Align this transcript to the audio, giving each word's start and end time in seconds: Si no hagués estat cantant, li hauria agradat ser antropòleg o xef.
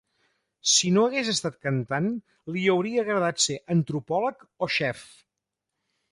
Si 0.75 0.87
no 0.93 1.01
hagués 1.07 1.27
estat 1.33 1.57
cantant, 1.65 2.07
li 2.55 2.63
hauria 2.75 3.03
agradat 3.05 3.43
ser 3.47 3.59
antropòleg 3.75 4.41
o 4.67 4.71
xef. 4.77 5.05